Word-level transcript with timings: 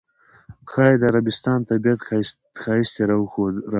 ښایي 0.71 0.95
د 1.01 1.03
عربستان 1.11 1.59
طبیعت 1.69 1.99
ښایست 2.63 2.93
یې 2.99 3.05
راښودله. 3.09 3.61